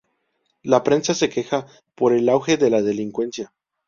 La 0.63 0.81
prensa 0.83 1.13
se 1.13 1.29
queja 1.29 1.67
por 1.93 2.13
el 2.13 2.27
auge 2.27 2.57
de 2.57 2.71
la 2.71 2.81
delincuencia. 2.81 3.53